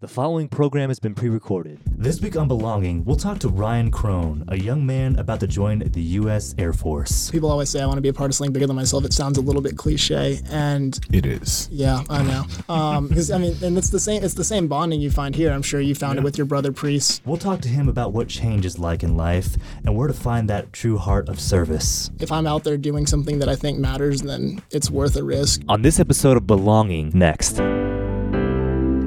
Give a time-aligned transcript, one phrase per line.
[0.00, 1.80] The following program has been pre recorded.
[1.96, 5.78] This week on Belonging, we'll talk to Ryan Crone, a young man about to join
[5.78, 6.54] the U.S.
[6.58, 7.30] Air Force.
[7.30, 9.06] People always say I want to be a part of something bigger than myself.
[9.06, 11.70] It sounds a little bit cliche, and It is.
[11.72, 12.44] yeah, I know.
[12.68, 14.22] Um, because I mean, and it's the same.
[14.22, 15.50] It's the same bonding you find here.
[15.50, 17.22] I'm sure you found it with your brother priest.
[17.24, 19.56] We'll talk to him about what change is like in life
[19.86, 22.10] and where to find that true heart of service.
[22.20, 25.62] If I'm out there doing something that I think matters, then it's worth a risk.
[25.70, 27.62] On this episode of Belonging, next.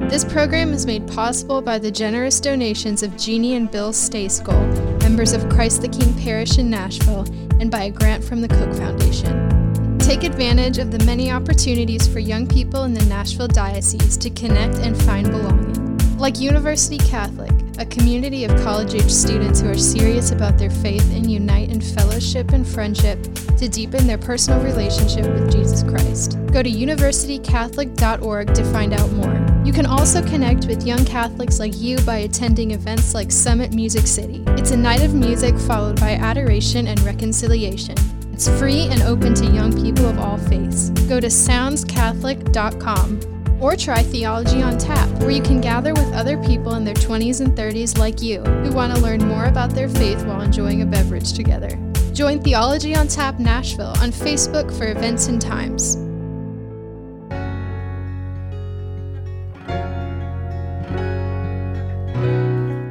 [0.09, 5.33] This program is made possible by the generous donations of Jeannie and Bill Stayskull, members
[5.33, 7.27] of Christ the King Parish in Nashville,
[7.59, 9.99] and by a grant from the Cook Foundation.
[9.99, 14.79] Take advantage of the many opportunities for young people in the Nashville Diocese to connect
[14.79, 15.88] and find belonging.
[16.19, 21.15] Like University Catholic, a community of college age students who are serious about their faith
[21.15, 23.23] and unite in fellowship and friendship
[23.57, 26.37] to deepen their personal relationship with Jesus Christ.
[26.51, 29.33] Go to universitycatholic.org to find out more.
[29.63, 34.05] You can also connect with young Catholics like you by attending events like Summit Music
[34.05, 34.43] City.
[34.49, 37.95] It's a night of music followed by adoration and reconciliation.
[38.33, 40.89] It's free and open to young people of all faiths.
[41.07, 46.75] Go to soundscatholic.com or try Theology on Tap, where you can gather with other people
[46.75, 50.23] in their 20s and 30s like you who want to learn more about their faith
[50.25, 51.69] while enjoying a beverage together.
[52.13, 55.97] Join Theology on Tap Nashville on Facebook for events and times.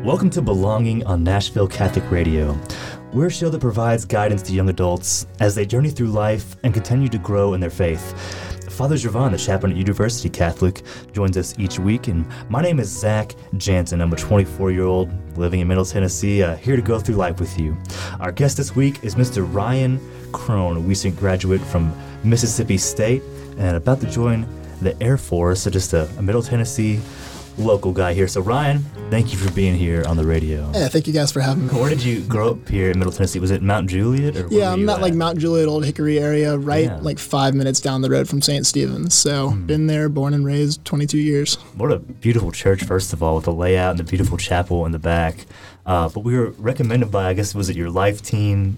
[0.05, 2.59] Welcome to Belonging on Nashville Catholic Radio.
[3.13, 6.73] We're a show that provides guidance to young adults as they journey through life and
[6.73, 8.15] continue to grow in their faith.
[8.79, 12.89] Father Gervan, the chaplain at University Catholic, joins us each week, and my name is
[12.89, 14.01] Zach Jansen.
[14.01, 17.41] I'm a 24 year old living in Middle Tennessee, uh, here to go through life
[17.41, 17.77] with you.
[18.21, 19.45] Our guest this week is Mr.
[19.53, 19.99] Ryan
[20.31, 23.21] Crone, a recent graduate from Mississippi State
[23.59, 24.47] and about to join
[24.81, 27.01] the Air Force, so just a, a Middle Tennessee
[27.59, 28.29] local guy here.
[28.29, 28.79] So, Ryan,
[29.11, 30.71] thank you for being here on the radio.
[30.75, 31.75] Yeah, thank you guys for having me.
[31.75, 33.39] Where did you grow up here in Middle Tennessee?
[33.39, 34.37] Was it Mount Juliet?
[34.37, 36.99] Or Yeah, I'm not at like Mount Juliet, Old Hickory area, right Yeah.
[37.03, 38.65] like five minutes down the road from St.
[38.67, 39.15] Stephen's.
[39.15, 41.57] So been there, born and raised, 22 years.
[41.77, 44.93] What a beautiful church, first of all, with the layout and the beautiful chapel in
[44.93, 45.47] the back.
[45.85, 48.77] Uh, but we were recommended by, I guess, was it your life teen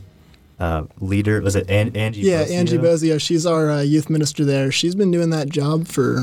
[0.61, 1.41] uh, leader?
[1.41, 2.21] Was it An- Angie?
[2.21, 2.51] Yeah, Bosio?
[2.55, 4.71] Angie Bozio, she's our uh, youth minister there.
[4.71, 6.23] She's been doing that job for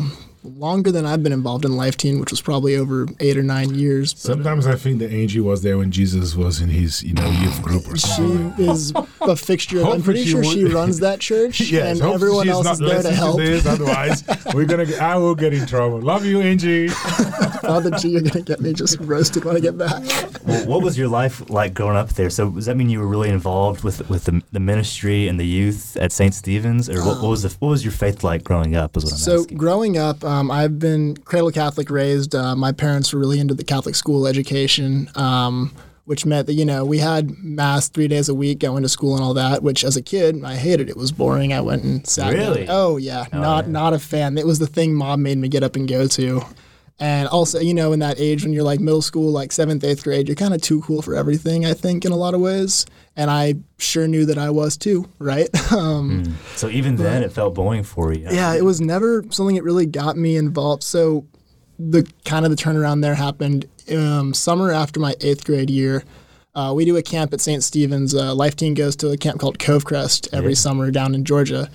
[0.56, 3.76] longer than I've been involved in Life Teen, which was probably over eight or nine
[3.76, 4.14] years.
[4.14, 7.30] But Sometimes I think that Angie was there when Jesus was in his, you know,
[7.30, 8.24] youth group or she
[8.58, 9.84] is a fixture.
[9.84, 12.88] I'm pretty she sure would- she runs that church, Yes, and everyone else is there
[12.90, 13.38] to listening help.
[13.38, 14.86] this, otherwise, we're gonna.
[14.86, 16.00] Get, I will get in trouble.
[16.02, 16.88] Love you, Angie.
[17.62, 20.02] Father G, you're gonna get me just roasted when I get back.
[20.46, 22.30] Well, what was your life like growing up there?
[22.30, 25.46] So, does that mean you were really involved with with the, the ministry and the
[25.46, 26.34] youth at St.
[26.34, 28.96] Stephen's, or what, what was the, what was your faith like growing up?
[28.96, 29.58] Is what I'm So asking.
[29.58, 32.36] growing up, um, I've been cradle Catholic raised.
[32.36, 35.74] Uh, my parents were really into the Catholic school education, um,
[36.06, 39.16] which meant that you know we had mass three days a week, going to school
[39.16, 39.64] and all that.
[39.64, 40.90] Which as a kid, I hated.
[40.90, 41.54] It was boring.
[41.54, 42.32] I went and sat.
[42.32, 42.40] down.
[42.40, 42.68] Really?
[42.70, 43.72] Oh yeah, not yeah.
[43.72, 44.38] not a fan.
[44.38, 46.42] It was the thing mom made me get up and go to.
[47.00, 50.04] And also, you know, in that age when you're like middle school, like seventh, eighth
[50.04, 52.88] grade, you're kind of too cool for everything, I think, in a lot of ways.
[53.16, 55.48] And I sure knew that I was too, right?
[55.72, 58.28] um, So even then, it felt boring for you.
[58.32, 60.82] yeah, it was never something that really got me involved.
[60.84, 61.28] So
[61.78, 66.04] the kind of the turnaround there happened um, summer after my eighth grade year.
[66.56, 67.64] Uh, we do a camp at St.
[67.64, 68.16] Stephen's.
[68.16, 71.70] Uh, Life Teen goes to a camp called Covecrest every summer down in Georgia.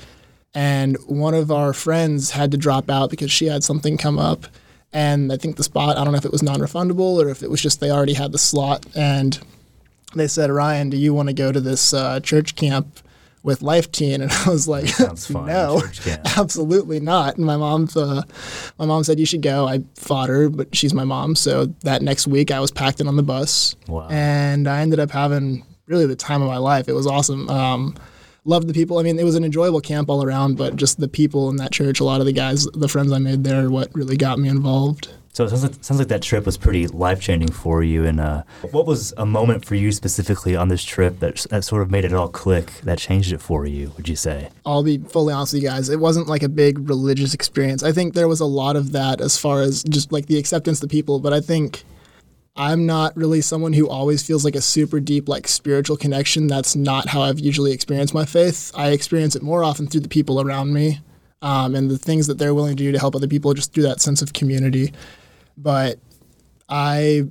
[0.55, 4.47] And one of our friends had to drop out because she had something come up.
[4.93, 7.43] And I think the spot, I don't know if it was non refundable or if
[7.43, 8.85] it was just they already had the slot.
[8.95, 9.39] And
[10.15, 12.99] they said, Ryan, do you want to go to this uh, church camp
[13.43, 14.21] with Life Teen?
[14.23, 15.81] And I was like, fun, no,
[16.37, 17.37] absolutely not.
[17.39, 18.23] And my mom, uh,
[18.79, 19.67] my mom said you should go.
[19.67, 21.37] I fought her, but she's my mom.
[21.37, 24.09] So that next week, I was packed in on the bus, Wow.
[24.11, 26.87] and I ended up having really the time of my life.
[26.89, 27.49] It was awesome.
[27.49, 27.95] Um,
[28.45, 28.99] loved the people.
[28.99, 31.73] I mean, it was an enjoyable camp all around, but just the people in that
[31.73, 34.49] church, a lot of the guys, the friends I made there, what really got me
[34.49, 35.09] involved.
[35.35, 38.05] So it sounds like, sounds like that trip was pretty life changing for you.
[38.05, 41.81] And uh, what was a moment for you specifically on this trip that, that sort
[41.81, 44.51] of made it all click, that changed it for you, would you say?
[44.67, 45.89] I'll be fully honest with you guys.
[45.89, 47.83] It wasn't like a big religious experience.
[47.83, 50.83] I think there was a lot of that as far as just like the acceptance
[50.83, 51.85] of people, but I think
[52.55, 56.47] I'm not really someone who always feels like a super deep like spiritual connection.
[56.49, 58.71] That's not how I've usually experienced my faith.
[58.75, 61.01] I experience it more often through the people around me
[61.41, 63.85] um, and the things that they're willing to do to help other people just through
[63.85, 64.93] that sense of community.
[65.57, 65.99] But
[66.69, 67.25] I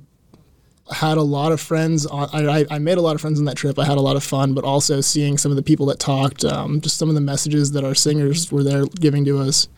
[0.90, 3.56] had a lot of friends on I, I- made a lot of friends on that
[3.56, 5.98] trip i had a lot of fun but also seeing some of the people that
[5.98, 9.68] talked um, just some of the messages that our singers were there giving to us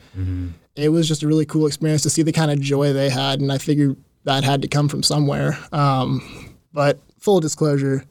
[0.74, 3.40] it was just a really cool experience to see the kind of joy they had
[3.40, 5.58] and i figured that had to come from somewhere.
[5.72, 8.04] Um, but full disclosure,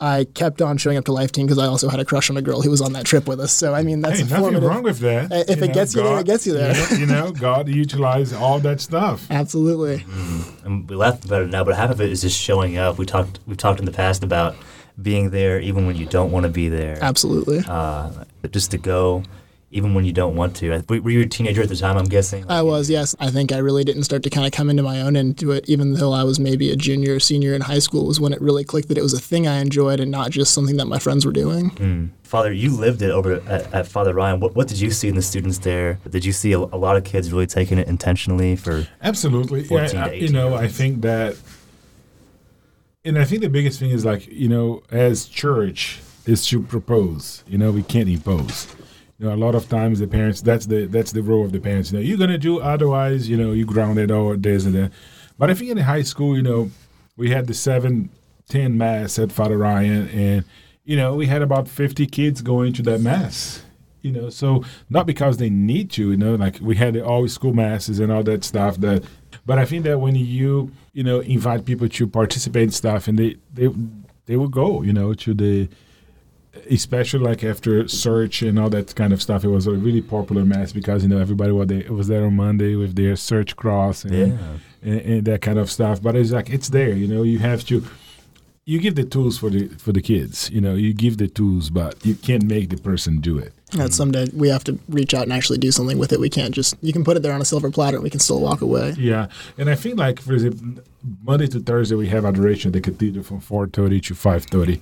[0.00, 2.36] I kept on showing up to Life Teen because I also had a crush on
[2.36, 3.52] a girl who was on that trip with us.
[3.52, 4.68] So I mean, that's Hey, a nothing formative.
[4.68, 5.30] wrong with that.
[5.30, 6.74] Uh, if it gets you there, it gets you there.
[6.74, 9.26] You know, you know, God utilized all that stuff.
[9.30, 10.04] Absolutely.
[10.64, 12.98] And we laugh about it now, but half of it is just showing up.
[12.98, 14.56] We talked we've talked in the past about
[15.00, 16.98] being there even when you don't want to be there.
[17.00, 17.62] Absolutely.
[17.66, 18.10] Uh,
[18.50, 19.22] just to go
[19.72, 20.82] even when you don't want to.
[20.88, 21.96] Were you a teenager at the time?
[21.96, 22.44] I'm guessing.
[22.48, 23.16] I was, yes.
[23.18, 25.50] I think I really didn't start to kind of come into my own and do
[25.50, 28.32] it, even though I was maybe a junior or senior in high school, was when
[28.32, 30.86] it really clicked that it was a thing I enjoyed and not just something that
[30.86, 31.70] my friends were doing.
[31.72, 32.10] Mm.
[32.22, 34.40] Father, you lived it over at, at Father Ryan.
[34.40, 35.98] What, what did you see in the students there?
[36.08, 38.86] Did you see a, a lot of kids really taking it intentionally for?
[39.02, 39.64] Absolutely.
[39.64, 41.36] 14 Yeah, to I- you know, year I think that,
[43.04, 47.42] and I think the biggest thing is like, you know, as church is to propose.
[47.48, 48.74] You know, we can't impose.
[49.22, 51.92] Know, a lot of times the parents that's the that's the role of the parents.
[51.92, 53.28] You know, you're gonna do otherwise.
[53.28, 54.92] You know, you grounded or this and that.
[55.38, 56.70] But I think in high school, you know,
[57.16, 58.10] we had the seven
[58.48, 60.44] ten mass at Father Ryan, and
[60.84, 63.64] you know, we had about fifty kids going to that mass.
[64.00, 67.52] You know, so not because they need to, you know, like we had always school
[67.52, 68.78] masses and all that stuff.
[68.78, 69.04] That,
[69.46, 73.16] but I think that when you, you know, invite people to participate in stuff, and
[73.16, 73.68] they they
[74.26, 75.68] they will go, you know, to the
[76.70, 80.44] especially like after search and all that kind of stuff it was a really popular
[80.44, 84.04] mass because you know everybody was there, was there on monday with their search cross
[84.04, 84.38] and, Yeah.
[84.82, 87.64] and, and that kind of stuff but it's like it's there you know you have
[87.66, 87.82] to
[88.64, 91.70] you give the tools for the for the kids you know you give the tools
[91.70, 95.22] but you can't make the person do it That someday we have to reach out
[95.22, 96.20] and actually do something with it.
[96.20, 98.20] We can't just, you can put it there on a silver platter and we can
[98.20, 98.92] still walk away.
[98.98, 100.84] Yeah, and I think like for example,
[101.24, 104.78] Monday to Thursday we have adoration at the cathedral from four thirty to five thirty,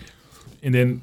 [0.64, 1.02] and then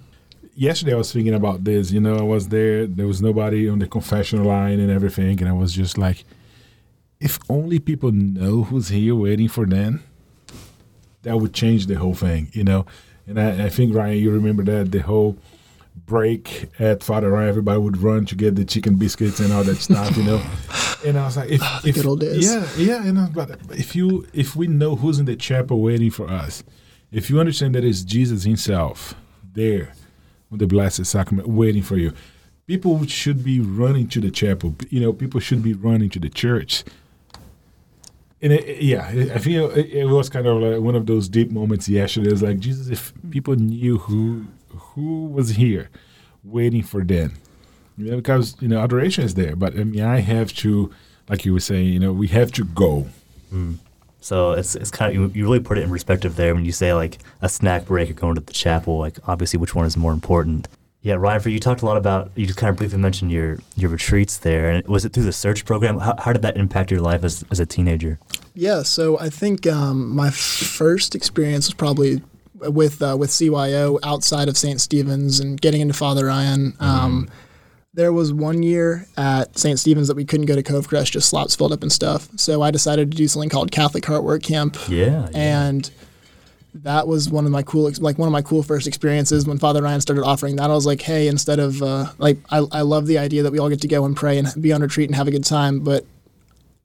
[0.58, 1.92] yesterday I was thinking about this.
[1.92, 2.88] You know, I was there.
[2.88, 6.26] There was nobody on the confessional line and everything, and I was just like,
[7.20, 10.04] if only people know who's here waiting for them,
[11.22, 12.50] that would change the whole thing.
[12.52, 12.86] You know,
[13.28, 15.38] and I, I think Ryan, you remember that the whole
[16.06, 19.78] break at Father Ryan, everybody would run to get the chicken biscuits and all that
[19.78, 20.44] stuff, you know.
[21.06, 22.52] And I was like, if, ah, if old days.
[22.52, 26.10] yeah, yeah, you know, but if you if we know who's in the chapel waiting
[26.10, 26.64] for us,
[27.12, 29.14] if you understand that it's Jesus Himself
[29.54, 29.94] there
[30.52, 32.14] the Blessed Sacrament waiting for you,
[32.68, 34.76] people should be running to the chapel.
[34.90, 36.84] You know, people should be running to the church.
[38.42, 41.50] And it, yeah, I feel it, it was kind of like one of those deep
[41.50, 42.30] moments yesterday.
[42.30, 45.90] It was like Jesus, if people knew who who was here,
[46.44, 47.34] waiting for them,
[47.98, 50.92] know, because you know adoration is there, but I mean, I have to,
[51.30, 53.08] like you were saying, you know, we have to go.
[53.50, 53.76] Hmm.
[54.20, 56.72] So it's it's kind of you, you really put it in perspective there when you
[56.72, 58.98] say like a snack break or going to the chapel.
[58.98, 60.68] Like obviously, which one is more important?
[61.02, 63.60] Yeah, Ryan, for you, talked a lot about you just kind of briefly mentioned your
[63.76, 66.00] your retreats there, and was it through the search program?
[66.00, 68.20] How, how did that impact your life as as a teenager?
[68.56, 72.22] Yeah, so I think um, my first experience was probably
[72.56, 74.82] with uh, with CYO outside of St.
[74.82, 76.76] Stephen's and getting into Father Ryan.
[76.80, 77.30] Um,
[77.98, 79.80] there was one year at St.
[79.80, 82.30] Stephen's that we couldn't go to Covecrest, just slots filled up and stuff.
[82.36, 85.30] So I decided to do something called Catholic Heart Work Camp, Yeah, yeah.
[85.34, 85.90] and
[86.76, 89.82] that was one of my cool, like one of my cool first experiences when Father
[89.82, 90.70] Ryan started offering that.
[90.70, 93.58] I was like, hey, instead of uh, like, I, I love the idea that we
[93.58, 95.80] all get to go and pray and be on retreat and have a good time,
[95.80, 96.06] but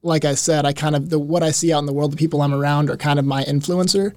[0.02, 2.16] like I said, I kind of the what I see out in the world, the
[2.16, 4.14] people I'm around are kind of my influencer.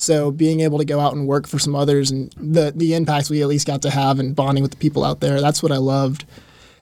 [0.00, 3.28] So being able to go out and work for some others and the the impacts
[3.28, 5.70] we at least got to have and bonding with the people out there, that's what
[5.70, 6.24] I loved.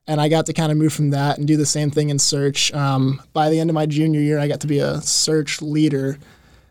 [0.07, 2.19] And I got to kind of move from that and do the same thing in
[2.21, 2.73] search.
[2.73, 6.17] Um, by the end of my junior year, I got to be a search leader.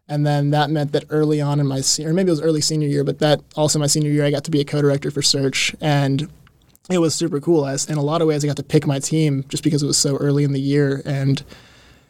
[0.08, 2.62] And then that meant that early on in my senior, or maybe it was early
[2.62, 5.22] senior year, but that also my senior year, I got to be a co-director for
[5.22, 5.76] search.
[5.82, 6.30] And
[6.90, 7.68] it was super cool.
[7.68, 9.88] As in a lot of ways, I got to pick my team just because it
[9.88, 11.44] was so early in the year, and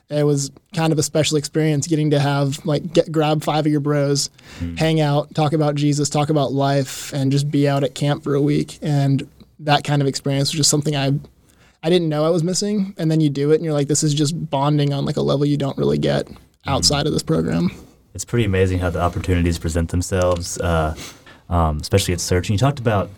[0.09, 3.71] it was kind of a special experience getting to have like get grab five of
[3.71, 4.29] your bros,
[4.77, 8.35] hang out, talk about Jesus, talk about life, and just be out at camp for
[8.35, 8.79] a week.
[8.81, 9.27] And
[9.59, 11.11] that kind of experience was just something I
[11.83, 12.93] I didn't know I was missing.
[12.97, 15.21] And then you do it, and you're like, this is just bonding on like a
[15.21, 16.27] level you don't really get
[16.65, 17.69] outside of this program.
[18.13, 20.95] it's pretty amazing how the opportunities present themselves, uh,
[21.49, 22.49] um, especially at search.
[22.49, 23.09] And you talked about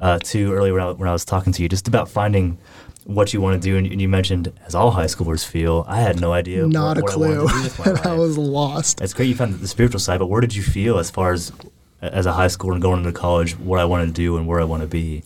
[0.00, 2.58] uh, too earlier when I, when I was talking to you, just about finding
[3.08, 3.76] what you want to do.
[3.78, 7.12] And, you mentioned, as all high schoolers feel, I had no idea Not what, a
[7.12, 7.48] I clue.
[7.48, 9.00] to do with my and I was lost.
[9.00, 11.50] It's great you found the spiritual side, but where did you feel as far as
[12.00, 14.60] as a high schooler and going into college, what I want to do and where
[14.60, 15.24] I want to be?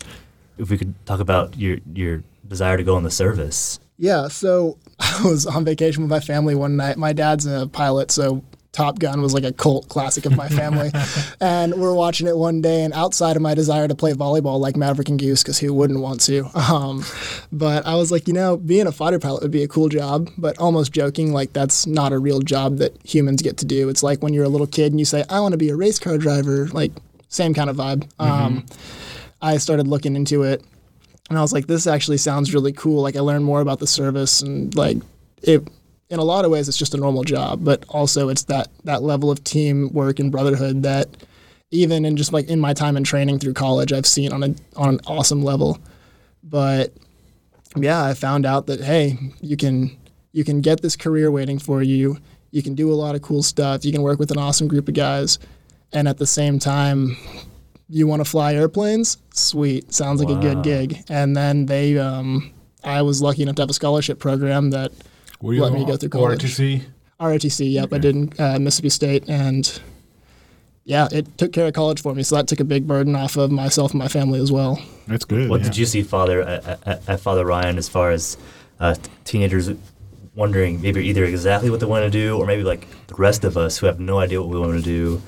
[0.59, 3.81] If we could talk about your your desire to go in the service.
[3.99, 6.97] Yeah, so I was on vacation with my family one night.
[6.99, 10.91] My dad's a pilot, so Top Gun was like a cult classic of my family.
[11.41, 14.77] and we're watching it one day, and outside of my desire to play volleyball like
[14.77, 16.51] Maverick and Goose, because who wouldn't want to?
[16.73, 17.05] Um,
[17.51, 20.31] but I was like, you know, being a fighter pilot would be a cool job,
[20.39, 23.89] but almost joking, like that's not a real job that humans get to do.
[23.91, 25.77] It's like when you're a little kid and you say, I want to be a
[25.77, 26.93] race car driver, like
[27.29, 28.09] same kind of vibe.
[28.19, 28.65] Um,
[29.43, 30.65] I started looking into it
[31.29, 33.03] and I was like, this actually sounds really cool.
[33.03, 34.99] Like I learned more about the service and like
[35.43, 35.67] it
[36.13, 39.03] in a lot of ways it's just a normal job, but also it's that that
[39.03, 41.09] level of teamwork and brotherhood that
[41.71, 44.55] even in just like in my time in training through college I've seen on a
[44.77, 45.81] on an awesome level.
[46.45, 46.93] But
[47.75, 49.97] yeah, I found out that hey, you can
[50.33, 52.19] you can get this career waiting for you.
[52.51, 53.83] You can do a lot of cool stuff.
[53.83, 55.39] You can work with an awesome group of guys
[55.95, 57.17] and at the same time
[57.89, 59.17] you want to fly airplanes?
[59.33, 59.93] Sweet.
[59.93, 61.05] Sounds like a good gig.
[61.11, 62.53] And then they, um,
[62.83, 64.93] I was lucky enough to have a scholarship program that
[65.43, 66.43] Were you let me go through college.
[66.43, 66.85] ROTC?
[67.21, 69.29] ROTC, yep, I did in uh, Mississippi State.
[69.29, 69.81] And
[70.85, 72.23] yeah, it took care of college for me.
[72.23, 74.81] So that took a big burden off of myself and my family as well.
[75.09, 75.51] That's good.
[75.51, 75.67] What yeah.
[75.67, 78.39] did you see, Father, at, at, at Father Ryan, as far as
[78.79, 78.95] uh,
[79.25, 79.71] teenagers
[80.35, 83.57] wondering maybe either exactly what they want to do, or maybe like the rest of
[83.57, 85.21] us who have no idea what we want to do?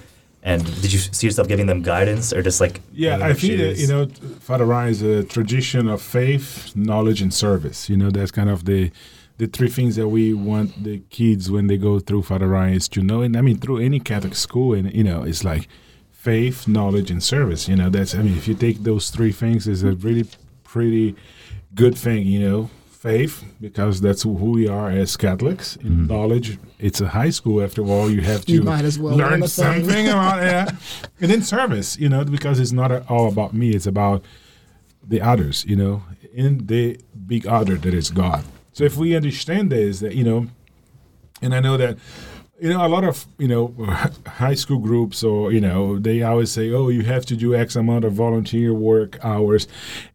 [0.45, 3.59] And did you see yourself giving them guidance, or just like Yeah, I their think
[3.59, 4.07] that, you know,
[4.41, 7.89] Father Ryan is a tradition of faith, knowledge, and service.
[7.89, 8.93] You know, that's kind of the
[9.37, 12.89] the three things that we want the kids when they go through Father Ryan is
[12.91, 13.23] to know.
[13.23, 15.69] And I mean, through any Catholic school, and you know, it's like
[16.11, 17.69] faith, knowledge, and service.
[17.69, 20.27] You know, that's I mean, if you take those three things, it's a really
[20.63, 21.17] pretty
[21.75, 22.27] good thing.
[22.27, 22.71] You know,
[23.05, 25.77] faith because that's who we are as Catholics.
[25.77, 26.07] In mm-hmm.
[26.07, 28.11] knowledge, it's a high school after all.
[28.11, 30.75] You have to You might as well learn learn something about it.
[31.21, 33.71] And then service, you know, because it's not all about me.
[33.71, 34.25] It's about
[35.07, 38.45] the others, you know, in the big other that is God.
[38.75, 40.49] So if we understand this, that you know,
[41.41, 41.97] and I know that
[42.61, 43.73] you know a lot of you know
[44.27, 47.77] high school groups or you know they always say, oh, you have to do X
[47.77, 49.67] amount of volunteer work hours,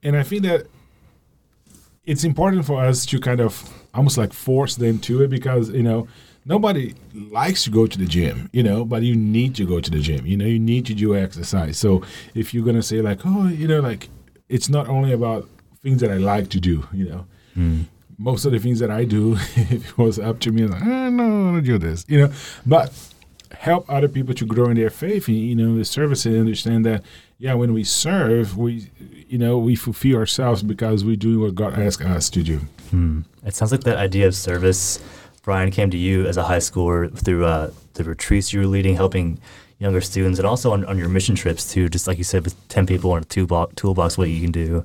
[0.03, 0.67] and I think that
[2.05, 5.83] it's important for us to kind of almost like force them to it because you
[5.83, 6.07] know
[6.45, 9.91] nobody likes to go to the gym you know but you need to go to
[9.91, 11.77] the gym you know you need to do exercise.
[11.77, 12.03] So
[12.35, 14.09] if you're gonna say like oh you know like
[14.49, 15.47] it's not only about
[15.81, 17.83] things that i like to do you know hmm.
[18.19, 21.09] Most of the things that i do if it was up to me like oh,
[21.09, 22.31] no don't do this you know
[22.65, 22.91] but
[23.51, 27.01] help other people to grow in their faith you know the service and understand that
[27.39, 28.91] yeah when we serve we
[29.27, 32.59] you know we fulfill ourselves because we do what god asks us to do
[33.45, 34.99] It sounds like that idea of service,
[35.43, 38.95] Brian, came to you as a high schooler through uh, the retreats you were leading,
[38.95, 39.39] helping
[39.77, 41.87] younger students, and also on, on your mission trips too.
[41.87, 44.83] Just like you said, with ten people in a toolbox, toolbox, what you can do.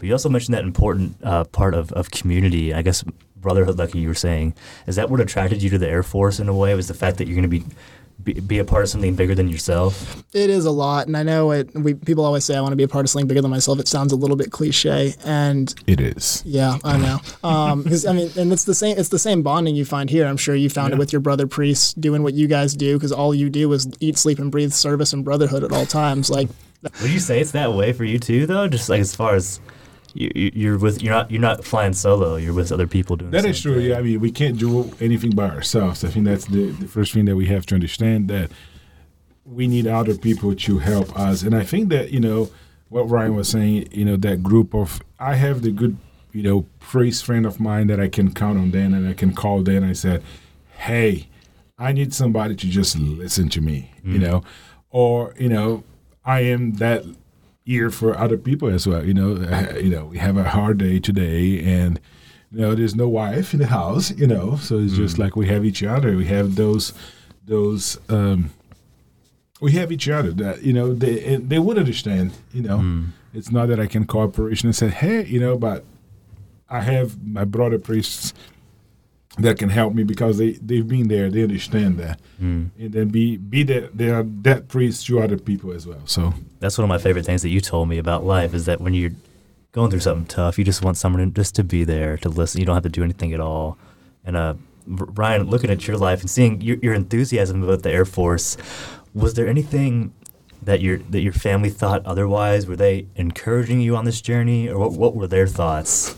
[0.00, 2.72] But you also mentioned that important uh, part of, of community.
[2.72, 3.04] I guess
[3.36, 4.54] brotherhood, like you were saying,
[4.86, 6.74] is that what attracted you to the Air Force in a way?
[6.74, 7.64] Was the fact that you're going to be,
[8.22, 10.24] be be a part of something bigger than yourself?
[10.32, 11.74] It is a lot, and I know it.
[11.74, 13.78] We people always say I want to be a part of something bigger than myself.
[13.78, 17.18] It sounds a little bit cliche, and it is yeah, I know.
[17.82, 18.96] Because I mean, and it's the same.
[18.96, 20.26] It's the same bonding you find here.
[20.26, 23.12] I'm sure you found it with your brother priests doing what you guys do, because
[23.12, 26.30] all you do is eat, sleep, and breathe service and brotherhood at all times.
[26.30, 26.48] Like
[27.02, 28.66] Would you say it's that way for you too, though?
[28.66, 29.60] Just like as far as
[30.14, 32.36] you, you- you're with, you're not you're not flying solo.
[32.36, 33.30] You're with other people doing.
[33.30, 33.76] That is true.
[33.76, 33.90] thing.
[33.90, 36.04] Yeah, I mean, we can't do anything by ourselves.
[36.04, 38.50] I think that's the, the first thing that we have to understand that
[39.44, 41.42] we need other people to help us.
[41.42, 42.50] And I think that you know
[42.88, 43.88] what Ryan was saying.
[43.92, 45.96] You know that group of I have the good
[46.32, 48.70] you know priest friend of mine that I can count on.
[48.70, 49.62] Then and I can call.
[49.62, 50.22] Then I said,
[50.78, 51.28] hey,
[51.78, 53.92] I need somebody to just listen to me.
[54.04, 54.22] You mm.
[54.22, 54.44] know,
[54.90, 55.84] or you know,
[56.24, 57.04] I am that
[57.66, 59.04] ear for other people as well.
[59.04, 62.00] You know, uh, you know, we have a hard day today, and
[62.50, 64.10] you know, there's no wife in the house.
[64.10, 66.16] You know, so it's just like we have each other.
[66.16, 66.92] We have those,
[67.44, 67.98] those.
[68.08, 68.50] um
[69.60, 72.32] we have each other that you know they and they would understand.
[72.52, 75.84] You know, it's not that I can call operation and say, hey, you know, but
[76.68, 78.32] I have my brother priests
[79.38, 81.30] that can help me because they they've been there.
[81.30, 85.72] They understand that, and then be be that they are that priest to other people
[85.72, 86.02] as well.
[86.06, 88.80] So That's one of my favorite things that you told me about life is that
[88.80, 89.12] when you're
[89.72, 92.60] going through something tough, you just want someone just to be there to listen.
[92.60, 93.78] You don't have to do anything at all.
[94.24, 94.54] And uh,
[94.86, 98.56] Ryan, looking at your life and seeing your, your enthusiasm about the Air Force,
[99.14, 100.12] was there anything
[100.62, 102.66] that your that your family thought otherwise?
[102.66, 104.92] Were they encouraging you on this journey, or what?
[104.92, 106.16] What were their thoughts?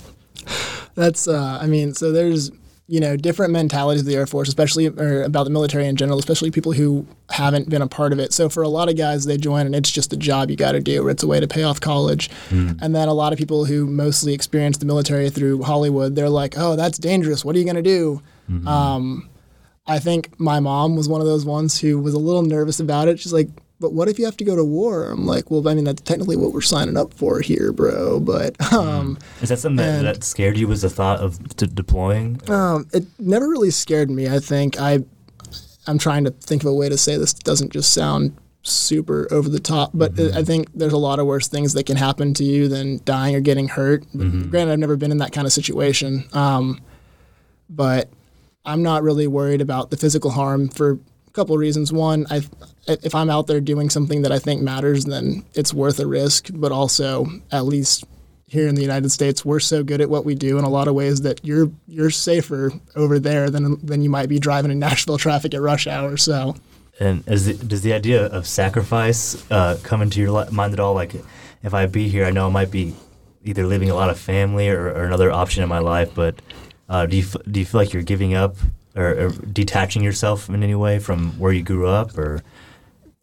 [0.95, 2.51] That's, uh, I mean, so there's,
[2.89, 6.19] you know, different mentalities of the Air Force, especially or about the military in general,
[6.19, 8.33] especially people who haven't been a part of it.
[8.33, 10.73] So for a lot of guys, they join and it's just a job you got
[10.73, 12.29] to do, or it's a way to pay off college.
[12.51, 16.55] And then a lot of people who mostly experience the military through Hollywood, they're like,
[16.59, 17.45] oh, that's dangerous.
[17.45, 18.21] What are you going to do?
[18.67, 19.29] Um,
[19.87, 23.09] I think my mom was one of those ones who was a little nervous about
[23.09, 23.19] it.
[23.19, 23.49] She's like,
[23.83, 25.07] but what if you have to go to war?
[25.11, 28.21] I'm like, well, I mean, that's technically what we're signing up for here, bro.
[28.21, 30.67] But um, Is that something that, And- that scared you?
[30.69, 32.41] Was the thought of deploying?
[32.49, 34.29] um, it never really scared me.
[34.29, 35.01] I think I,
[35.87, 39.49] I'm trying to think of a way to say this doesn't just sound super over
[39.49, 40.39] the top, but Mm-hmm.
[40.39, 43.35] I think there's a lot of worse things that can happen to you than dying
[43.35, 44.05] or getting hurt.
[44.15, 44.51] Mm-hmm.
[44.51, 46.81] Granted, I've never been in that kind of situation, um,
[47.69, 48.09] but
[48.65, 51.01] I'm not really worried about the physical harm for
[51.33, 51.93] couple of reasons.
[51.93, 52.43] One, I,
[52.87, 56.51] if I'm out there doing something that I think matters, then it's worth a risk.
[56.53, 58.05] But also, at least
[58.47, 60.89] here in the United States, we're so good at what we do in a lot
[60.89, 64.79] of ways that you're you're safer over there than than you might be driving in
[64.79, 66.17] Nashville traffic at rush hour.
[66.17, 66.55] So.
[67.01, 70.93] And the, does the idea of sacrifice uh, come into your mind at all?
[70.95, 71.15] Like,
[71.63, 72.95] if I be here, I know I might be
[73.43, 76.15] either leaving a lot of family or, or another option in my life.
[76.15, 76.37] But
[76.89, 78.57] uh, do you do you feel like you're giving up
[78.95, 82.17] or, or detaching yourself in any way from where you grew up?
[82.19, 82.43] Or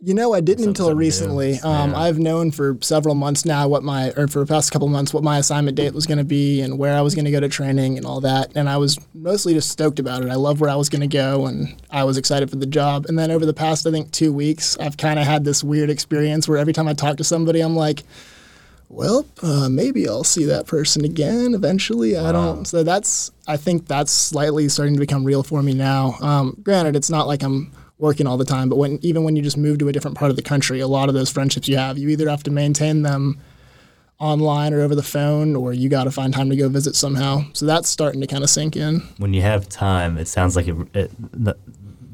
[0.01, 1.59] You know, I didn't until recently.
[1.59, 1.99] Um, Yeah.
[1.99, 5.23] I've known for several months now what my, or for the past couple months, what
[5.23, 7.49] my assignment date was going to be and where I was going to go to
[7.49, 8.51] training and all that.
[8.55, 10.29] And I was mostly just stoked about it.
[10.29, 13.05] I love where I was going to go and I was excited for the job.
[13.07, 15.89] And then over the past, I think, two weeks, I've kind of had this weird
[15.89, 18.03] experience where every time I talk to somebody, I'm like,
[18.89, 22.17] well, uh, maybe I'll see that person again eventually.
[22.17, 22.65] I don't.
[22.65, 26.17] So that's, I think that's slightly starting to become real for me now.
[26.22, 29.43] Um, granted, it's not like I'm working all the time, but when even when you
[29.43, 31.77] just move to a different part of the country, a lot of those friendships you
[31.77, 33.39] have, you either have to maintain them
[34.19, 37.43] online or over the phone, or you got to find time to go visit somehow.
[37.53, 39.01] So that's starting to kind of sink in.
[39.17, 41.12] when you have time, it sounds like it, it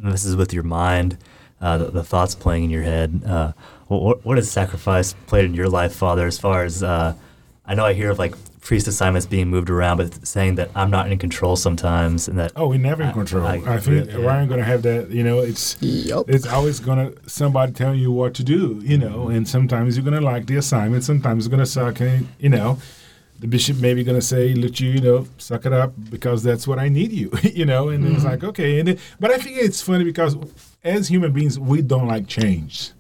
[0.04, 1.18] is with your mind,
[1.62, 3.24] uh, the, the thoughts playing in your head.
[3.26, 3.54] Uh,
[3.88, 6.26] what, what has sacrifice played in your life, Father?
[6.28, 7.14] As far as uh,
[7.66, 10.90] I know, I hear of like priest assignments being moved around, but saying that I'm
[10.90, 13.46] not in control sometimes, and that Oh, we're never in I- control.
[13.46, 14.28] I I, think agree, yeah.
[14.28, 15.12] Ryan gonna have that.
[15.12, 16.26] You know, it's Yep.
[16.30, 18.82] it's always gonna somebody telling you what to do.
[18.84, 21.04] You know, and sometimes you're gonna like the assignment.
[21.04, 22.00] Sometimes it's gonna suck.
[22.02, 22.80] And you know,
[23.40, 26.80] the bishop maybe gonna say, "Let you, you know, suck it up because that's what
[26.80, 28.80] I need you." you know, and it's like okay.
[28.80, 30.36] And it, but I think it's funny because
[30.84, 32.92] as human beings, we don't like change.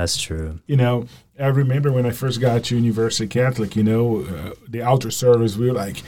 [0.00, 0.58] That's true.
[0.66, 1.06] you know,
[1.38, 5.56] I remember when I first got to University Catholic, you know, uh, the altar service,
[5.56, 6.02] we were like,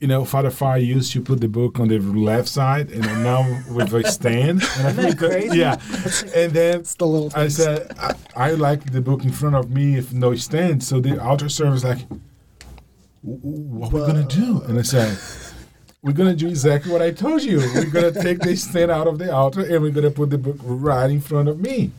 [0.00, 3.22] you know, Father Fire used to put the book on the left side, and then
[3.22, 3.42] now
[3.74, 4.62] with a stand.
[4.78, 5.74] And I think that- Yeah.
[6.40, 9.70] And then It's the little I said, I, I like the book in front of
[9.70, 10.84] me if no stand.
[10.84, 12.02] So the altar service like,
[13.24, 14.60] "W- w- what we gonna do?
[14.68, 15.18] And I said,
[16.02, 17.58] we're gonna do exactly what I told you.
[17.74, 20.58] We're gonna take the stand out of the altar and we're gonna put the book
[20.62, 21.90] right in front of me.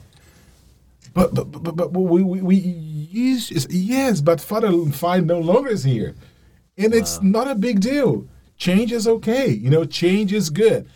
[1.13, 5.84] But but but, but we we, we use yes, but Father Fine no longer is
[5.84, 6.15] here,
[6.78, 8.28] and it's not a big deal.
[8.58, 9.50] Change is okay.
[9.50, 10.88] You know, change is good.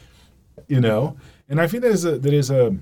[0.68, 1.18] You know,
[1.50, 2.76] and I think there's a there is a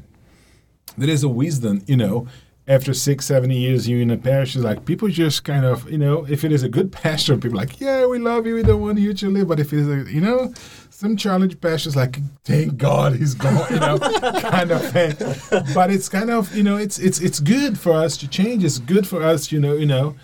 [0.98, 1.84] there is a wisdom.
[1.88, 2.28] You know,
[2.68, 5.98] after six seven years you in a parish, is like people just kind of you
[5.98, 8.64] know if it is a good pastor, people are like yeah we love you, we
[8.64, 9.48] don't want you to live.
[9.48, 10.54] But if it is a you know
[11.02, 13.98] some challenge pastors like thank God he's gone, you know,
[14.40, 15.16] kind of thing.
[15.74, 18.64] But it's kind of you know it's it's it's good for us to change.
[18.64, 20.16] It's good for us, you know, you know.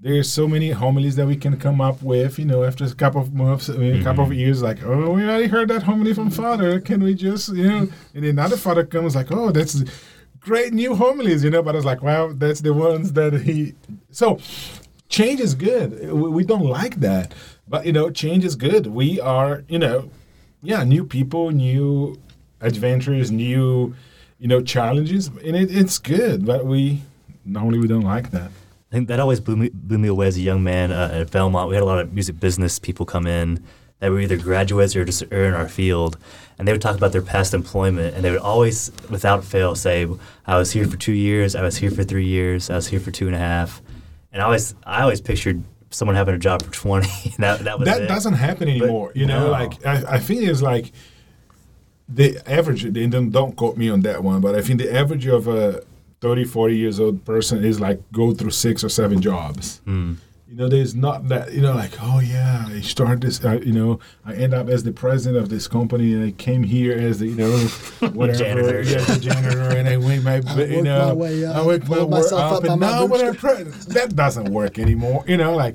[0.00, 3.22] There's so many homilies that we can come up with, you know, after a couple
[3.22, 4.04] of months, I mean, a mm-hmm.
[4.04, 6.78] couple of years, like, oh, we already heard that homily from Father.
[6.78, 7.78] Can we just, you know?
[8.12, 9.82] And then another Father comes, like, oh, that's
[10.40, 11.62] great new homilies, you know.
[11.62, 13.76] But I was like, well, that's the ones that he.
[14.10, 14.38] So
[15.08, 16.12] change is good.
[16.12, 17.34] We, don't like that,
[17.68, 18.86] but you know, change is good.
[18.86, 20.10] We are, you know,
[20.62, 22.20] yeah, new people, new
[22.60, 23.94] adventures, new,
[24.38, 26.46] you know, challenges, and it, it's good.
[26.46, 27.02] But we
[27.44, 28.50] normally we don't like that.
[28.90, 31.30] I think that always blew me, blew me away as a young man uh, at
[31.30, 31.68] Belmont.
[31.68, 33.62] We had a lot of music business people come in
[33.98, 36.16] that were either graduates or just are in our field,
[36.58, 40.06] and they would talk about their past employment, and they would always, without fail, say,
[40.46, 43.00] "I was here for two years, I was here for three years, I was here
[43.00, 43.82] for two and a half,"
[44.34, 47.08] and I always, I always pictured someone having a job for twenty.
[47.24, 49.12] and that that was that doesn't happen anymore.
[49.14, 49.50] you know, no.
[49.50, 50.92] like I, I think it's like
[52.08, 52.84] the average.
[52.84, 55.82] And then don't quote me on that one, but I think the average of a
[56.20, 59.80] 30, 40 years old person is like go through six or seven jobs.
[59.84, 60.14] Hmm.
[60.54, 61.52] You know, there's not that.
[61.52, 63.44] You know, like oh yeah, I started this.
[63.44, 66.62] Uh, you know, I end up as the president of this company, and I came
[66.62, 67.56] here as the you know
[68.12, 68.82] whatever, Janitor.
[68.82, 70.36] yeah, the janitor, and I went my,
[70.66, 72.80] you know, my way up, I worked my pulled way myself up, up by and
[72.80, 73.84] my now when I bootstraps.
[73.86, 75.24] pre- that doesn't work anymore.
[75.26, 75.74] You know, like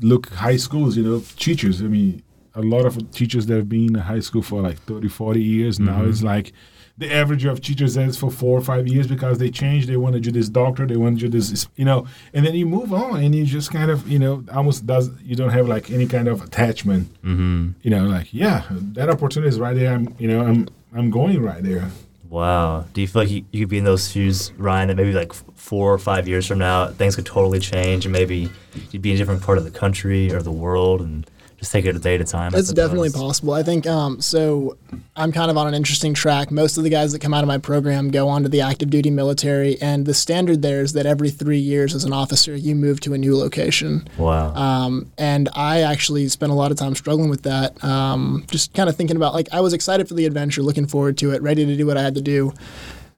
[0.00, 1.82] look high schools, you know, teachers.
[1.82, 2.22] I mean,
[2.54, 5.78] a lot of teachers that have been in high school for like 30, 40 years.
[5.78, 6.54] Now it's like
[7.02, 9.86] the average of teachers is for four or five years because they change.
[9.86, 10.86] They want to do this doctor.
[10.86, 13.70] They want to do this, you know, and then you move on and you just
[13.70, 17.12] kind of, you know, almost does, you don't have like any kind of attachment.
[17.22, 17.70] Mm-hmm.
[17.82, 19.92] You know, like, yeah, that opportunity is right there.
[19.94, 21.90] I'm, you know, I'm, I'm going right there.
[22.28, 22.86] Wow.
[22.94, 25.34] Do you feel like you, you could be in those shoes, Ryan, that maybe like
[25.34, 28.50] four or five years from now, things could totally change and maybe
[28.90, 31.26] you'd be in a different part of the country or the world and
[31.62, 32.52] just take it a day at a time?
[32.56, 33.54] It's definitely possible.
[33.54, 34.76] I think um, so.
[35.14, 36.50] I'm kind of on an interesting track.
[36.50, 38.90] Most of the guys that come out of my program go on to the active
[38.90, 42.74] duty military, and the standard there is that every three years, as an officer, you
[42.74, 44.08] move to a new location.
[44.18, 44.52] Wow.
[44.54, 47.82] Um, and I actually spent a lot of time struggling with that.
[47.84, 51.16] Um, just kind of thinking about like I was excited for the adventure, looking forward
[51.18, 52.52] to it, ready to do what I had to do.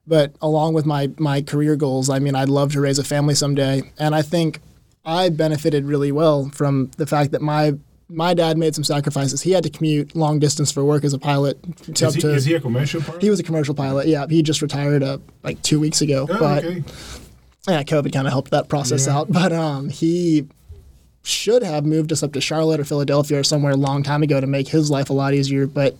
[0.05, 3.33] But along with my my career goals, I mean, I'd love to raise a family
[3.33, 4.59] someday, and I think
[5.03, 7.73] I benefited really well from the fact that my
[8.09, 9.41] my dad made some sacrifices.
[9.41, 11.57] He had to commute long distance for work as a pilot.
[11.95, 13.21] To, Is he, to- is he a commercial pilot?
[13.21, 14.07] he was a commercial pilot.
[14.07, 16.27] Yeah, he just retired uh, like two weeks ago.
[16.29, 16.83] Oh, but okay.
[17.67, 19.17] yeah, COVID kind of helped that process Yeah.
[19.17, 19.31] out.
[19.31, 20.47] But um, he
[21.23, 24.39] should have moved us up to Charlotte or Philadelphia or somewhere a long time ago
[24.39, 25.65] to make his life a lot easier.
[25.65, 25.95] But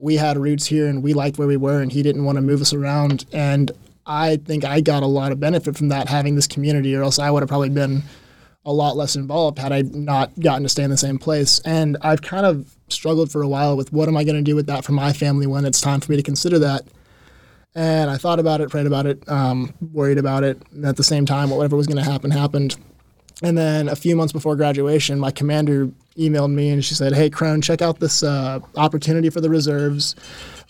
[0.00, 2.42] we had roots here and we liked where we were, and he didn't want to
[2.42, 3.24] move us around.
[3.32, 3.70] And
[4.04, 7.20] I think I got a lot of benefit from that having this community, or else
[7.20, 8.02] I would have probably been
[8.66, 11.60] a lot less involved had I not gotten to stay in the same place.
[11.60, 14.56] And I've kind of struggled for a while with what am I going to do
[14.56, 16.84] with that for my family when it's time for me to consider that.
[17.76, 20.60] And I thought about it, prayed about it, um, worried about it.
[20.72, 22.76] And at the same time, whatever was going to happen happened.
[23.42, 27.28] And then a few months before graduation, my commander emailed me and she said, "Hey,
[27.28, 30.16] Crone, check out this uh, opportunity for the reserves.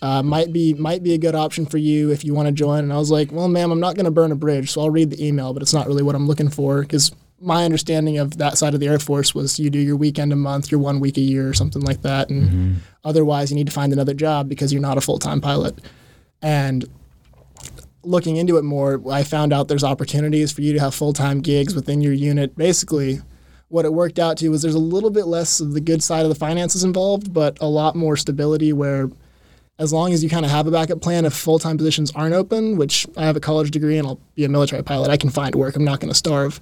[0.02, 2.80] Uh, might be might be a good option for you if you want to join."
[2.80, 4.90] And I was like, "Well, ma'am, I'm not going to burn a bridge, so I'll
[4.90, 8.38] read the email, but it's not really what I'm looking for because." My understanding of
[8.38, 11.00] that side of the Air Force was you do your weekend a month, your one
[11.00, 12.74] week a year, or something like that, and mm-hmm.
[13.04, 15.78] otherwise you need to find another job because you're not a full time pilot.
[16.40, 16.88] And
[18.02, 21.40] looking into it more, I found out there's opportunities for you to have full time
[21.40, 22.56] gigs within your unit.
[22.56, 23.20] Basically,
[23.68, 26.22] what it worked out to was there's a little bit less of the good side
[26.22, 29.10] of the finances involved, but a lot more stability where
[29.78, 32.34] as long as you kind of have a backup plan if full time positions aren't
[32.34, 35.30] open, which I have a college degree and I'll be a military pilot, I can
[35.30, 35.76] find work.
[35.76, 36.60] I'm not going to starve.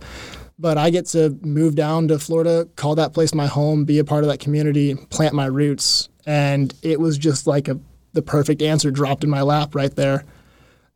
[0.59, 4.05] But I get to move down to Florida, call that place my home, be a
[4.05, 6.09] part of that community, plant my roots.
[6.27, 7.79] And it was just like a
[8.13, 10.25] the perfect answer dropped in my lap right there.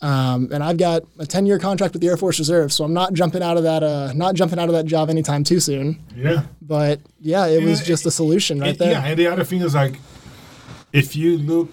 [0.00, 2.94] Um, and I've got a 10 year contract with the Air Force Reserve, so I'm
[2.94, 6.00] not jumping out of that uh, not jumping out of that job anytime too soon.
[6.16, 6.44] Yeah.
[6.62, 8.92] But yeah, it was Yeah, just a solution right And- there.
[8.92, 9.96] Yeah, and the other thing is like,
[10.92, 11.68] if you look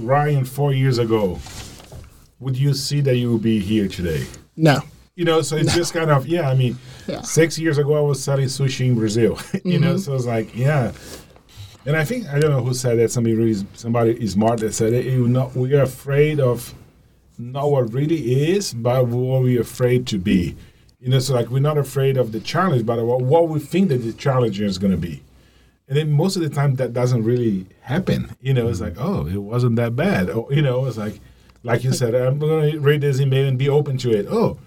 [0.00, 1.40] Ryan four years ago,
[2.38, 4.24] would you see that you would be here today?
[4.56, 4.78] No.
[5.16, 6.48] You know, so it's just kind of yeah.
[6.48, 7.22] I mean, Yeah.
[7.22, 9.38] six years ago I was selling sushi in Brazil.
[9.64, 9.98] you know, mm-hmm.
[9.98, 10.92] so it's like yeah.
[11.86, 13.10] And I think I don't know who said that.
[13.10, 15.06] Somebody really, somebody is smart that said it.
[15.06, 16.74] You know, we are afraid of
[17.38, 20.56] not what really is, but what we're afraid to be.
[21.00, 23.88] You know, so like we're not afraid of the challenge, but what, what we think
[23.90, 25.22] that the challenge is going to be.
[25.88, 28.34] And then most of the time that doesn't really happen.
[28.40, 28.98] You know, it's mm-hmm.
[28.98, 30.30] like, oh, it wasn't that bad.
[30.30, 31.20] Or, you know, it's like,
[31.62, 34.26] like you said, I'm going to read this email and be open to it.
[34.28, 34.58] Oh,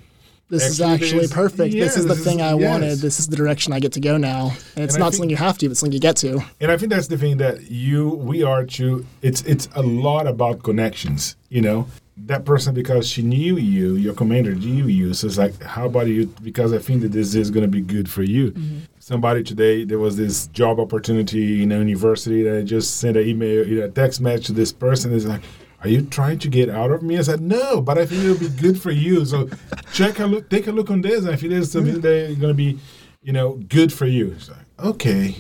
[0.50, 1.74] This is Actually, perfect.
[1.76, 2.70] yeah, this is the this is- thing I yes.
[2.70, 2.98] wanted.
[3.00, 4.52] This is the direction I get to go now.
[4.76, 6.44] And it's And not think- something you have to, but something you get to.
[6.60, 9.06] And I think that's the thing that you, we are to.
[9.22, 11.36] It's it's a lot about connections.
[11.50, 11.88] You know,
[12.26, 15.14] that person because she knew you, your commander knew you.
[15.14, 16.26] So it's like, how about you?
[16.44, 18.52] Because I think that this is going to be good for you.
[18.52, 18.78] Mm-hmm.
[19.00, 23.28] Somebody today, there was this job opportunity in a university that I just sent an
[23.28, 25.14] email, you know, a text message to this person.
[25.14, 25.42] Is like.
[25.82, 27.18] Are you trying to get out of me?
[27.18, 29.24] I said no, but I think it'll be good for you.
[29.26, 29.50] So
[29.94, 32.50] check a look, take a look on this, and if it is something that's going
[32.50, 32.80] to be,
[33.22, 34.32] you know, good for you.
[34.32, 35.36] It's like okay,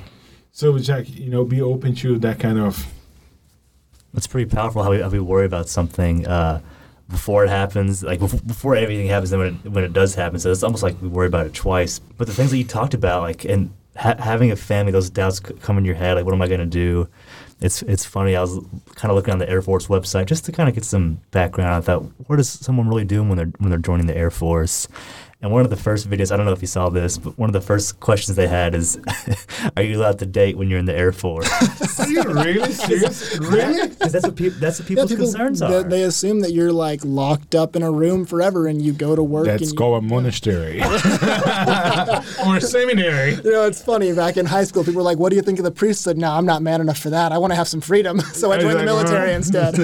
[0.51, 2.85] so Jack, you know, be open to that kind of.
[4.13, 6.61] It's pretty powerful how we, how we worry about something uh,
[7.09, 10.39] before it happens, like before, before everything happens, and when it, when it does happen.
[10.39, 11.99] So it's almost like we worry about it twice.
[11.99, 15.41] But the things that you talked about, like and ha- having a family, those doubts
[15.45, 17.07] c- come in your head, like what am I going to do?
[17.61, 18.35] It's it's funny.
[18.35, 18.57] I was
[18.95, 21.73] kind of looking on the Air Force website just to kind of get some background.
[21.73, 24.87] I thought, what does someone really do when they're when they're joining the Air Force?
[25.41, 27.47] And one of the first videos, I don't know if you saw this, but one
[27.47, 28.99] of the first questions they had is,
[29.77, 31.49] "Are you allowed to date when you're in the Air Force?"
[32.01, 33.39] Are you really serious?
[33.39, 33.87] really?
[33.87, 35.83] Because that's what peop that's what Yeah, people's people, concerns they, are.
[35.83, 39.23] they assume that you're like locked up in a room forever and you go to
[39.23, 39.45] work.
[39.45, 43.35] That's and you, called a monastery or a seminary.
[43.35, 44.11] You know, it's funny.
[44.11, 46.31] Back in high school, people were like, "What do you think of the priesthood?" No,
[46.33, 47.31] I'm not man enough for that.
[47.31, 49.77] I want to have some freedom, so I joined the military instead.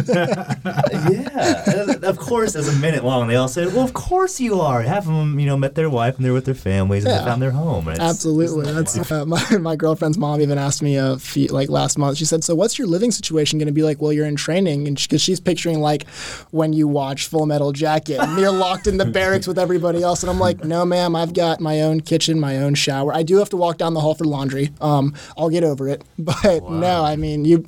[1.13, 4.61] yeah, and of course, as a minute long, they all said, "Well, of course you
[4.61, 7.11] are." Half of them, you know, met their wife and they're with their families and
[7.13, 7.19] Yeah.
[7.19, 7.87] they found their home.
[7.89, 8.71] It's- Absolutely.
[8.71, 12.17] That's uh, my my girlfriend's mom even asked me a few, like last month.
[12.17, 14.87] She said, "So what's your living situation going to be like while you're in training?"
[14.87, 16.07] And because she's picturing like
[16.51, 20.23] when you watch Full Metal Jacket, and you're locked in the barracks with everybody else.
[20.23, 21.15] And I'm like, "No, ma'am.
[21.15, 23.13] I've got my own kitchen, my own shower.
[23.13, 24.71] I do have to walk down the hall for laundry.
[24.81, 26.03] Um, I'll get over it.
[26.19, 27.65] But no, I mean you."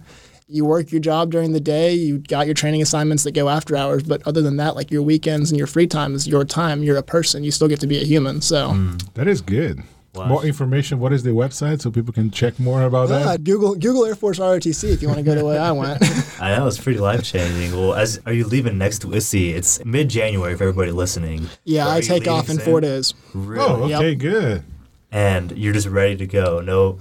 [0.50, 1.94] You work your job during the day.
[1.94, 5.02] You got your training assignments that go after hours, but other than that, like your
[5.02, 6.84] weekends and your free time is your time.
[6.84, 7.44] You're a person.
[7.44, 8.40] You still get to be a human.
[8.42, 8.74] So,
[9.16, 9.84] That is good.
[10.16, 10.28] Wow.
[10.28, 11.00] More information.
[11.00, 13.44] What is the website so people can check more about Uh, that?
[13.44, 16.02] Google Google Air Force ROTC if you want to go the way I went.
[16.42, 17.74] I know it's pretty life changing.
[17.78, 19.04] Well, as are you leaving next?
[19.06, 21.48] Let's it's mid January for everybody listening.
[21.66, 23.14] yeah, Are I take off leaving in four days.
[23.36, 23.64] Really?
[23.64, 24.18] Oh, okay, Yep.
[24.20, 24.64] good.
[25.12, 26.62] And you're just ready to go.
[26.62, 26.98] No,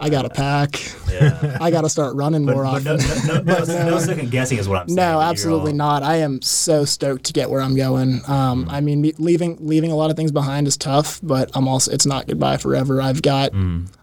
[0.00, 0.80] I got to pack.
[1.10, 1.58] yeah.
[1.60, 3.26] I got to start running but, more but often.
[3.26, 4.96] no, no, no, no, second guessing is what I'm saying.
[4.96, 6.02] No, absolutely not.
[6.02, 8.20] I am so stoked to get where I'm going.
[8.28, 11.68] Um, I mean, me- leaving leaving a lot of things behind is tough, but I'm
[11.68, 13.00] also it's not goodbye forever.
[13.00, 13.52] I've got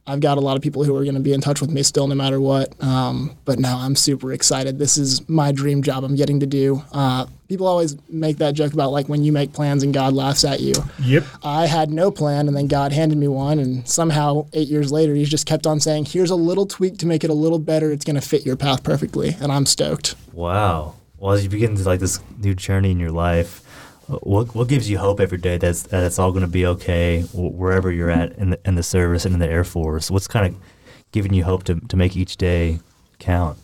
[0.10, 1.84] I've got a lot of people who are going to be in touch with me
[1.84, 2.74] still, no matter what.
[2.84, 4.80] Um, but now I'm super excited.
[4.80, 6.04] This is my dream job.
[6.04, 6.82] I'm getting to do.
[6.92, 10.44] Uh, people always make that joke about like when you make plans and God laughs
[10.44, 10.74] at you.
[11.04, 11.26] Yep.
[11.44, 15.13] I had no plan, and then God handed me one, and somehow eight years later,
[15.13, 17.92] He's just kept on saying, "Here's a little tweak to make it a little better.
[17.92, 20.16] It's going to fit your path perfectly," and I'm stoked.
[20.34, 20.96] Wow.
[21.18, 23.62] Well, as you begin to like this new journey in your life,
[24.10, 26.66] uh, what what gives you hope every day that's that it's all going to be
[26.66, 30.10] okay wherever you're at in the in the service and in the Air Force?
[30.10, 30.56] What's kind of
[31.12, 32.80] giving you hope to to make each day
[33.20, 33.58] count?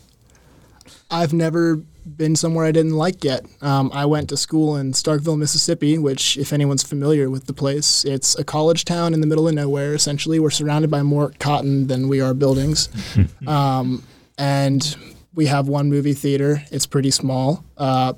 [1.10, 3.46] I've never been somewhere I didn't like yet.
[3.62, 8.06] Um, I went to school in Starkville, Mississippi, which, if anyone's familiar with the place,
[8.06, 9.94] it's a college town in the middle of nowhere.
[9.94, 12.89] Essentially, we're surrounded by more cotton than we are buildings,
[13.48, 14.04] um,
[14.38, 14.96] and
[15.34, 16.63] we have one movie theater.
[16.72, 17.63] It's pretty small.
[17.78, 18.13] Uh,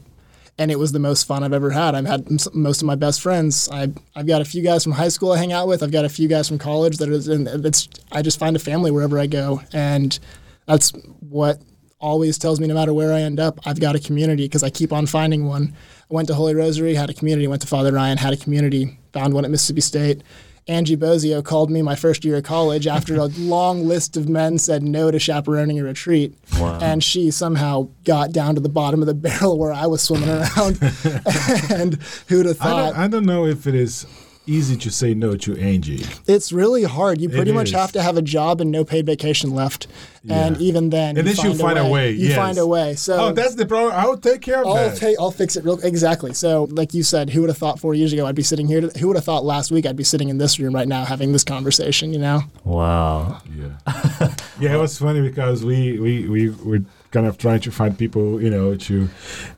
[0.59, 1.93] and it was the most fun I've ever had.
[1.93, 3.69] I've had m- most of my best friends.
[3.71, 5.83] I, I've got a few guys from high school I hang out with.
[5.83, 8.59] I've got a few guys from college that is, and it's I just find a
[8.59, 10.17] family wherever I go, and
[10.65, 11.61] that's what
[11.99, 14.69] always tells me no matter where I end up, I've got a community because I
[14.69, 15.73] keep on finding one.
[16.09, 17.47] I went to Holy Rosary, had a community.
[17.47, 18.99] Went to Father Ryan, had a community.
[19.13, 20.23] Found one at Mississippi State.
[20.69, 24.57] Angie Bozio called me my first year of college after a long list of men
[24.57, 26.37] said no to chaperoning a retreat.
[26.59, 26.79] Wow.
[26.81, 30.29] And she somehow got down to the bottom of the barrel where I was swimming
[30.29, 30.77] around.
[31.71, 31.95] and
[32.27, 32.93] who'd have I thought?
[32.93, 34.05] don't, I don't know if it is
[34.47, 36.05] easy to say no to Angie.
[36.27, 37.19] it's really hard.
[37.21, 37.73] You pretty much is.
[37.75, 39.87] have to have a job and no paid vacation left.
[40.29, 40.67] And Yeah.
[40.67, 42.35] even then, And you then she'll find, find a way, You yes.
[42.35, 42.95] find a way.
[42.95, 43.93] So Oh, that's the problem.
[43.95, 44.97] I will take care of I'll that.
[44.97, 46.33] take, I'll fix it real exactly.
[46.33, 48.81] So, like you said, who would have thought four years ago I'd be sitting here?
[48.81, 51.05] To, who would have thought last week I'd be sitting in this room right now
[51.05, 52.11] having this conversation?
[52.11, 53.41] You know, Wow.
[53.57, 54.29] Yeah,
[54.59, 54.75] yeah.
[54.75, 56.79] It was funny because we we we were
[57.17, 59.09] kind of trying to find people, you know, to,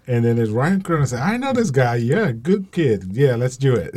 [0.07, 1.95] and then there's Ryan Cronin said, "I know this guy.
[1.97, 3.09] Yeah, good kid.
[3.11, 3.91] Yeah, let's do it."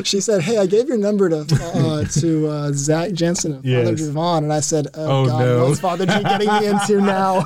[0.06, 1.40] she said, "Hey, I gave your number to
[1.74, 5.68] uh, to uh, Zach Jensen and Father Javon," and I said, "Oh, Oh, God, no.
[5.68, 7.44] what's Father G getting me into now?"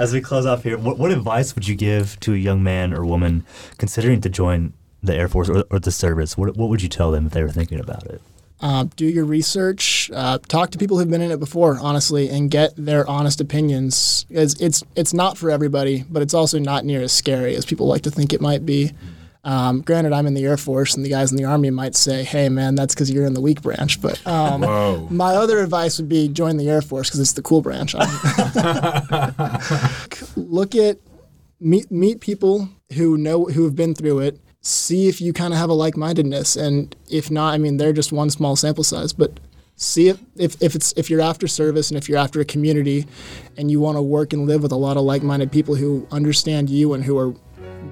[0.00, 2.92] As we close off here, what, what advice would you give to a young man
[2.92, 3.44] or woman
[3.78, 6.36] considering to join the Air Force or, or the service?
[6.36, 8.20] What, what would you tell them if they were thinking about it?
[8.60, 12.50] Uh, do your research, uh, talk to people who've been in it before, honestly, and
[12.50, 14.26] get their honest opinions.
[14.30, 17.86] It's, it's it's not for everybody, but it's also not near as scary as people
[17.86, 18.92] like to think it might be.
[19.44, 22.24] Um, granted, I'm in the Air Force, and the guys in the Army might say,
[22.24, 26.08] "Hey, man, that's because you're in the weak branch." But um, my other advice would
[26.08, 27.94] be join the Air Force because it's the cool branch.
[30.36, 30.98] Look at
[31.60, 34.40] meet meet people who know who have been through it.
[34.60, 38.12] See if you kind of have a like-mindedness, and if not, I mean, they're just
[38.12, 39.12] one small sample size.
[39.12, 39.38] But
[39.76, 43.06] see if, if, if it's if you're after service and if you're after a community,
[43.56, 46.68] and you want to work and live with a lot of like-minded people who understand
[46.68, 47.32] you and who are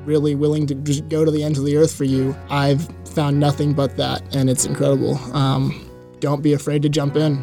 [0.04, 2.36] really willing to just go to the ends of the earth for you.
[2.50, 5.16] I've found nothing but that, and it's incredible.
[5.34, 7.40] Um, don't be afraid to jump in.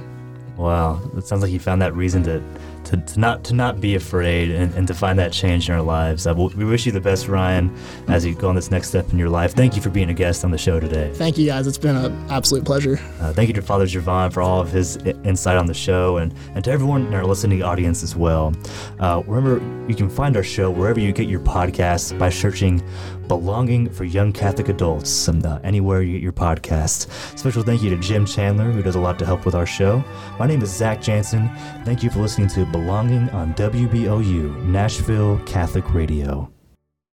[0.57, 2.43] Wow, it sounds like you found that reason to,
[2.86, 5.82] to, to not to not be afraid and, and to find that change in our
[5.82, 6.28] lives.
[6.28, 7.76] Uh, we wish you the best, Ryan,
[8.08, 9.54] as you go on this next step in your life.
[9.54, 11.12] Thank you for being a guest on the show today.
[11.13, 11.67] Thank you guys.
[11.67, 13.00] It's been an absolute pleasure.
[13.19, 16.34] Uh, thank you to Father Gervan for all of his insight on the show and,
[16.56, 18.54] and to everyone in our listening audience as well.
[19.00, 22.84] Uh, remember, you can find our show wherever you get your podcasts by searching
[23.27, 27.09] Belonging for Young Catholic Adults and uh, anywhere you get your podcasts.
[27.38, 30.03] Special thank you to Jim Chandler, who does a lot to help with our show.
[30.39, 31.49] My name is Zach Jansen.
[31.86, 36.49] Thank you for listening to Belonging on WBOU, Nashville Catholic Radio.